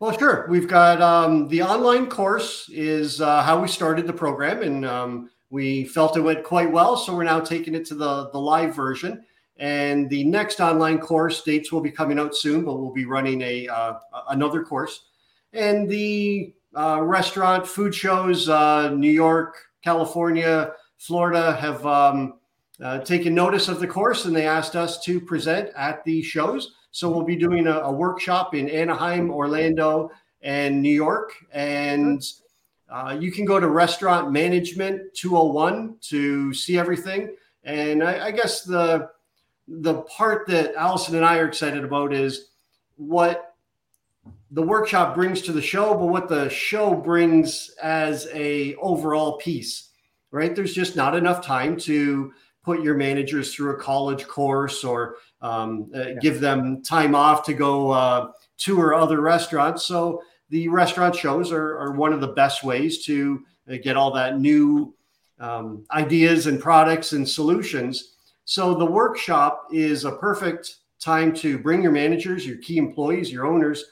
[0.00, 4.62] well sure we've got um the online course is uh, how we started the program
[4.62, 8.30] and um we felt it went quite well so we're now taking it to the
[8.30, 9.24] the live version
[9.58, 13.40] and the next online course dates will be coming out soon, but we'll be running
[13.42, 13.94] a uh,
[14.28, 15.06] another course.
[15.52, 22.34] And the uh, restaurant food shows, uh, New York, California, Florida, have um,
[22.82, 26.74] uh, taken notice of the course, and they asked us to present at the shows.
[26.96, 31.34] So we'll be doing a, a workshop in Anaheim, Orlando, and New York.
[31.52, 32.22] And
[32.88, 37.36] uh, you can go to Restaurant Management 201 to see everything.
[37.64, 39.10] And I, I guess the
[39.68, 42.48] the part that Alison and I are excited about is
[42.96, 43.54] what
[44.50, 49.90] the workshop brings to the show, but what the show brings as a overall piece,
[50.30, 50.56] right?
[50.56, 52.32] There's just not enough time to
[52.64, 55.16] put your managers through a college course or
[55.46, 56.14] um, uh, yeah.
[56.20, 59.84] give them time off to go uh, tour other restaurants.
[59.84, 64.12] So the restaurant shows are, are one of the best ways to uh, get all
[64.12, 64.94] that new
[65.38, 68.16] um, ideas and products and solutions
[68.46, 73.44] so the workshop is a perfect time to bring your managers, your key employees, your
[73.44, 73.84] owners,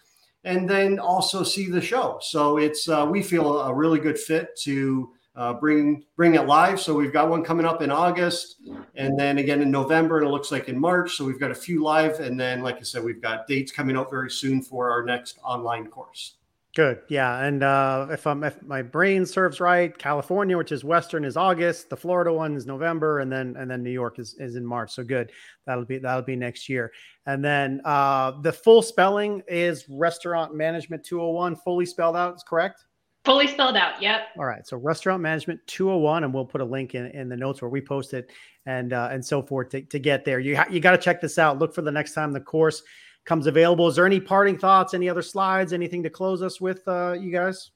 [0.44, 2.18] and then also see the show.
[2.22, 6.80] So it's uh, we feel a really good fit to uh, bring bring it live.
[6.80, 8.56] So we've got one coming up in August,
[8.94, 11.16] and then again in November, and it looks like in March.
[11.16, 13.96] So we've got a few live, and then like I said, we've got dates coming
[13.96, 16.36] out very soon for our next online course.
[16.74, 17.02] Good.
[17.06, 17.44] Yeah.
[17.44, 21.88] And uh, if if my brain serves right, California, which is Western, is August.
[21.88, 24.92] The Florida one is November, and then and then New York is, is in March.
[24.92, 25.30] So good.
[25.66, 26.92] That'll be that'll be next year.
[27.26, 32.34] And then uh, the full spelling is Restaurant Management 201, fully spelled out.
[32.34, 32.84] Is correct?
[33.24, 34.02] Fully spelled out.
[34.02, 34.20] Yep.
[34.38, 34.66] All right.
[34.66, 37.80] So Restaurant Management 201, and we'll put a link in, in the notes where we
[37.80, 38.30] post it
[38.66, 40.40] and uh, and so forth to, to get there.
[40.40, 41.58] You ha- you got to check this out.
[41.58, 42.82] Look for the next time the course
[43.24, 43.88] comes available.
[43.88, 47.32] Is there any parting thoughts, any other slides, anything to close us with, uh, you
[47.32, 47.70] guys?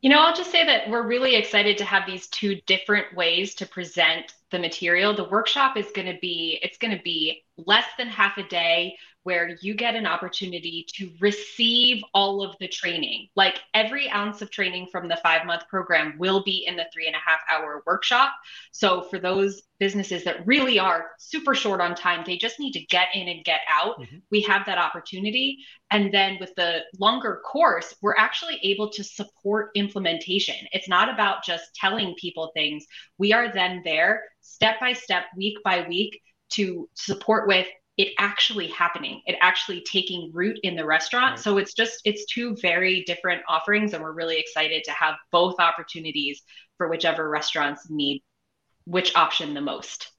[0.00, 3.54] You know, I'll just say that we're really excited to have these two different ways
[3.56, 5.14] to present the material.
[5.14, 8.96] The workshop is going to be, it's going to be less than half a day.
[9.22, 13.28] Where you get an opportunity to receive all of the training.
[13.36, 17.06] Like every ounce of training from the five month program will be in the three
[17.06, 18.32] and a half hour workshop.
[18.72, 22.86] So for those businesses that really are super short on time, they just need to
[22.86, 24.00] get in and get out.
[24.00, 24.18] Mm-hmm.
[24.30, 25.58] We have that opportunity.
[25.90, 30.54] And then with the longer course, we're actually able to support implementation.
[30.72, 32.86] It's not about just telling people things.
[33.18, 37.66] We are then there step by step, week by week to support with
[38.00, 41.32] it actually happening, it actually taking root in the restaurant.
[41.32, 41.38] Right.
[41.38, 43.92] So it's just, it's two very different offerings.
[43.92, 46.40] And we're really excited to have both opportunities
[46.78, 48.22] for whichever restaurants need
[48.86, 50.12] which option the most.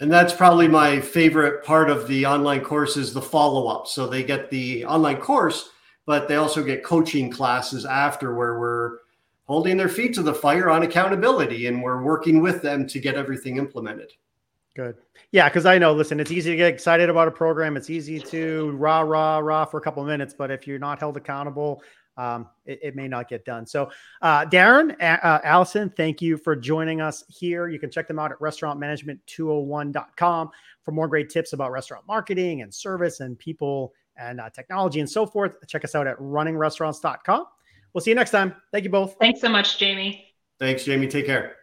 [0.00, 3.86] And that's probably my favorite part of the online course is the follow up.
[3.86, 5.70] So they get the online course,
[6.04, 8.98] but they also get coaching classes after where we're
[9.46, 13.14] holding their feet to the fire on accountability and we're working with them to get
[13.14, 14.12] everything implemented.
[14.80, 14.96] Good.
[15.30, 17.76] Yeah, because I know, listen, it's easy to get excited about a program.
[17.76, 20.32] It's easy to rah, rah, rah for a couple of minutes.
[20.32, 21.82] But if you're not held accountable,
[22.16, 23.66] um, it, it, may not get done.
[23.66, 23.90] So,
[24.22, 27.68] uh, Darren, uh, Alison, thank you for joining us here.
[27.68, 30.50] You can check them out at restaurantmanagement201.com
[30.82, 35.10] for more great tips about restaurant marketing and service and people and uh, technology and
[35.10, 35.56] so forth.
[35.68, 37.44] Check us out at runningrestaurants.com.
[37.92, 38.54] We'll see you next time.
[38.72, 39.16] Thank you both.
[39.20, 40.24] Thanks so much, Jaime.
[40.58, 41.06] Thanks, Jaime.
[41.06, 41.59] Take care.